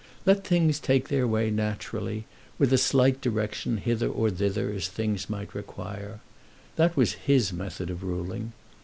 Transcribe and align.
Let 0.25 0.43
things 0.43 0.79
take 0.79 1.09
their 1.09 1.27
way 1.27 1.51
naturally, 1.51 2.25
with 2.57 2.73
a 2.73 2.77
slight 2.79 3.21
direction 3.21 3.77
hither 3.77 4.09
or 4.09 4.31
thither 4.31 4.71
as 4.73 4.87
things 4.87 5.29
might 5.29 5.53
require. 5.53 6.21
That 6.75 6.97
was 6.97 7.13
his 7.29 7.53
method 7.53 7.91
of 7.91 8.01
ruling. 8.03 8.53